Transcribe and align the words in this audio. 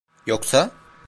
Yoksa? 0.27 0.71